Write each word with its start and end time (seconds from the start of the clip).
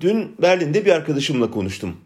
Dün 0.00 0.36
Berlin'de 0.42 0.84
bir 0.84 0.90
arkadaşımla 0.90 1.50
konuştum. 1.50 1.96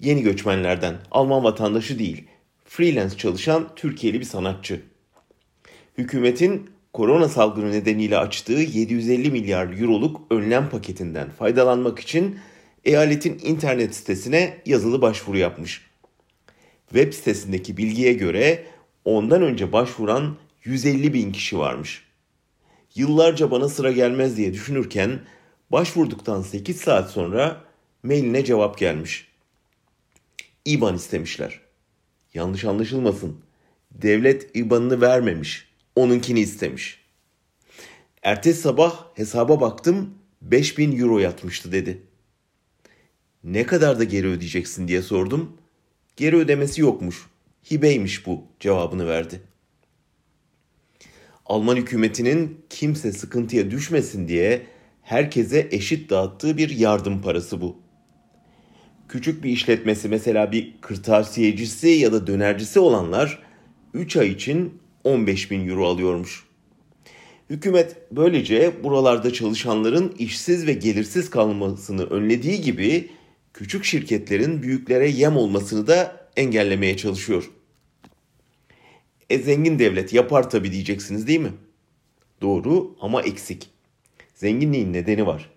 Yeni 0.00 0.22
göçmenlerden, 0.22 0.94
Alman 1.10 1.44
vatandaşı 1.44 1.98
değil, 1.98 2.24
freelance 2.64 3.16
çalışan 3.16 3.68
Türkiye'li 3.76 4.20
bir 4.20 4.24
sanatçı. 4.24 4.82
Hükümetin 5.98 6.70
korona 6.92 7.28
salgını 7.28 7.72
nedeniyle 7.72 8.18
açtığı 8.18 8.52
750 8.52 9.30
milyar 9.30 9.80
euroluk 9.80 10.20
önlem 10.30 10.68
paketinden 10.68 11.30
faydalanmak 11.30 11.98
için 11.98 12.38
eyaletin 12.84 13.40
internet 13.42 13.94
sitesine 13.94 14.62
yazılı 14.66 15.02
başvuru 15.02 15.38
yapmış. 15.38 15.82
Web 16.88 17.12
sitesindeki 17.12 17.76
bilgiye 17.76 18.12
göre 18.12 18.64
ondan 19.04 19.42
önce 19.42 19.72
başvuran 19.72 20.36
150 20.64 21.14
bin 21.14 21.32
kişi 21.32 21.58
varmış. 21.58 22.04
Yıllarca 22.94 23.50
bana 23.50 23.68
sıra 23.68 23.92
gelmez 23.92 24.36
diye 24.36 24.52
düşünürken 24.52 25.20
başvurduktan 25.70 26.42
8 26.42 26.80
saat 26.80 27.10
sonra 27.10 27.64
mailine 28.02 28.44
cevap 28.44 28.78
gelmiş. 28.78 29.28
IBAN 30.64 30.96
istemişler. 30.96 31.60
Yanlış 32.34 32.64
anlaşılmasın. 32.64 33.40
Devlet 33.90 34.56
IBAN'ını 34.56 35.00
vermemiş. 35.00 35.68
Onunkini 35.96 36.40
istemiş. 36.40 37.04
Ertesi 38.22 38.60
sabah 38.60 39.06
hesaba 39.14 39.60
baktım 39.60 40.14
5000 40.42 40.98
euro 40.98 41.18
yatmıştı 41.18 41.72
dedi. 41.72 42.02
Ne 43.44 43.66
kadar 43.66 43.98
da 43.98 44.04
geri 44.04 44.26
ödeyeceksin 44.26 44.88
diye 44.88 45.02
sordum. 45.02 45.56
Geri 46.16 46.36
ödemesi 46.36 46.80
yokmuş. 46.80 47.26
Hibeymiş 47.70 48.26
bu 48.26 48.44
cevabını 48.60 49.06
verdi. 49.06 49.40
Alman 51.46 51.76
hükümetinin 51.76 52.64
kimse 52.70 53.12
sıkıntıya 53.12 53.70
düşmesin 53.70 54.28
diye 54.28 54.66
herkese 55.04 55.68
eşit 55.70 56.10
dağıttığı 56.10 56.56
bir 56.56 56.70
yardım 56.70 57.22
parası 57.22 57.60
bu. 57.60 57.76
Küçük 59.08 59.44
bir 59.44 59.50
işletmesi 59.50 60.08
mesela 60.08 60.52
bir 60.52 60.74
kırtasiyecisi 60.80 61.88
ya 61.88 62.12
da 62.12 62.26
dönercisi 62.26 62.80
olanlar 62.80 63.42
3 63.94 64.16
ay 64.16 64.28
için 64.28 64.78
15 65.04 65.50
bin 65.50 65.68
euro 65.68 65.86
alıyormuş. 65.86 66.44
Hükümet 67.50 67.96
böylece 68.10 68.84
buralarda 68.84 69.32
çalışanların 69.32 70.14
işsiz 70.18 70.66
ve 70.66 70.72
gelirsiz 70.72 71.30
kalmasını 71.30 72.06
önlediği 72.06 72.60
gibi 72.60 73.10
küçük 73.52 73.84
şirketlerin 73.84 74.62
büyüklere 74.62 75.08
yem 75.08 75.36
olmasını 75.36 75.86
da 75.86 76.28
engellemeye 76.36 76.96
çalışıyor. 76.96 77.50
E 79.30 79.38
zengin 79.38 79.78
devlet 79.78 80.12
yapar 80.12 80.50
tabii 80.50 80.72
diyeceksiniz 80.72 81.26
değil 81.26 81.40
mi? 81.40 81.52
Doğru 82.42 82.96
ama 83.00 83.22
eksik. 83.22 83.73
Zenginliğin 84.34 84.92
nedeni 84.92 85.26
var. 85.26 85.50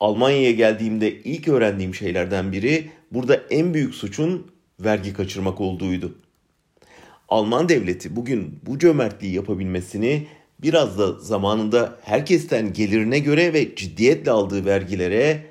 Almanya'ya 0.00 0.52
geldiğimde 0.52 1.22
ilk 1.22 1.48
öğrendiğim 1.48 1.94
şeylerden 1.94 2.52
biri 2.52 2.90
burada 3.12 3.34
en 3.50 3.74
büyük 3.74 3.94
suçun 3.94 4.52
vergi 4.80 5.12
kaçırmak 5.12 5.60
olduğuydu. 5.60 6.18
Alman 7.28 7.68
devleti 7.68 8.16
bugün 8.16 8.60
bu 8.66 8.78
cömertliği 8.78 9.34
yapabilmesini 9.34 10.26
biraz 10.62 10.98
da 10.98 11.12
zamanında 11.12 11.98
herkesten 12.02 12.72
gelirine 12.72 13.18
göre 13.18 13.52
ve 13.52 13.74
ciddiyetle 13.74 14.30
aldığı 14.30 14.64
vergilere 14.64 15.46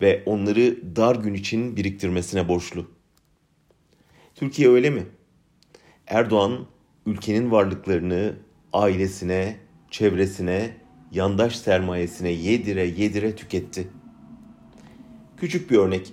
ve 0.00 0.22
onları 0.26 0.96
dar 0.96 1.16
gün 1.16 1.34
için 1.34 1.76
biriktirmesine 1.76 2.48
borçlu. 2.48 2.90
Türkiye 4.34 4.68
öyle 4.68 4.90
mi? 4.90 5.02
Erdoğan 6.06 6.66
ülkenin 7.06 7.50
varlıklarını 7.50 8.34
ailesine, 8.72 9.56
çevresine, 9.90 10.85
yandaş 11.12 11.56
sermayesine 11.56 12.30
yedire 12.30 12.84
yedire 12.84 13.36
tüketti. 13.36 13.88
Küçük 15.36 15.70
bir 15.70 15.78
örnek. 15.78 16.12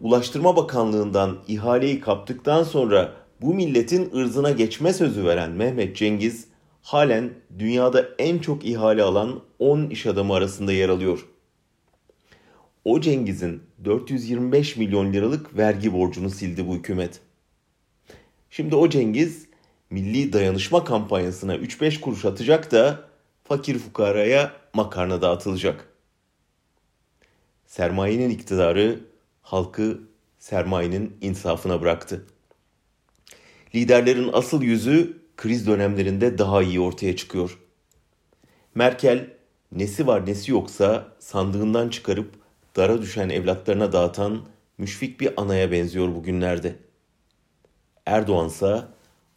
Ulaştırma 0.00 0.56
Bakanlığı'ndan 0.56 1.38
ihaleyi 1.48 2.00
kaptıktan 2.00 2.62
sonra 2.62 3.12
bu 3.40 3.54
milletin 3.54 4.10
ırzına 4.14 4.50
geçme 4.50 4.92
sözü 4.92 5.24
veren 5.24 5.50
Mehmet 5.50 5.96
Cengiz 5.96 6.48
halen 6.82 7.30
dünyada 7.58 8.08
en 8.18 8.38
çok 8.38 8.64
ihale 8.64 9.02
alan 9.02 9.40
10 9.58 9.90
iş 9.90 10.06
adamı 10.06 10.34
arasında 10.34 10.72
yer 10.72 10.88
alıyor. 10.88 11.28
O 12.84 13.00
Cengiz'in 13.00 13.62
425 13.84 14.76
milyon 14.76 15.12
liralık 15.12 15.56
vergi 15.56 15.92
borcunu 15.92 16.30
sildi 16.30 16.68
bu 16.68 16.74
hükümet. 16.74 17.20
Şimdi 18.50 18.74
o 18.74 18.88
Cengiz 18.88 19.46
milli 19.90 20.32
dayanışma 20.32 20.84
kampanyasına 20.84 21.56
3-5 21.56 22.00
kuruş 22.00 22.24
atacak 22.24 22.72
da 22.72 23.07
fakir 23.48 23.78
fukaraya 23.78 24.52
makarna 24.74 25.22
dağıtılacak. 25.22 25.88
Sermayenin 27.66 28.30
iktidarı 28.30 29.00
halkı 29.42 30.00
sermayenin 30.38 31.16
insafına 31.20 31.80
bıraktı. 31.80 32.26
Liderlerin 33.74 34.30
asıl 34.32 34.62
yüzü 34.62 35.16
kriz 35.36 35.66
dönemlerinde 35.66 36.38
daha 36.38 36.62
iyi 36.62 36.80
ortaya 36.80 37.16
çıkıyor. 37.16 37.58
Merkel 38.74 39.30
nesi 39.72 40.06
var 40.06 40.26
nesi 40.26 40.52
yoksa 40.52 41.08
sandığından 41.18 41.88
çıkarıp 41.88 42.34
dara 42.76 43.02
düşen 43.02 43.28
evlatlarına 43.28 43.92
dağıtan 43.92 44.46
müşfik 44.78 45.20
bir 45.20 45.40
anaya 45.40 45.72
benziyor 45.72 46.14
bugünlerde. 46.14 46.76
Erdoğan 48.06 48.48
ise 48.48 48.82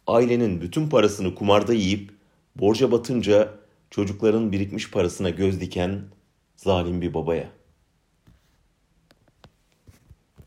ailenin 0.06 0.60
bütün 0.60 0.88
parasını 0.88 1.34
kumarda 1.34 1.74
yiyip 1.74 2.10
borca 2.56 2.92
batınca 2.92 3.61
çocukların 3.92 4.52
birikmiş 4.52 4.90
parasına 4.90 5.30
göz 5.30 5.60
diken 5.60 6.02
zalim 6.56 7.00
bir 7.00 7.14
babaya.'' 7.14 7.61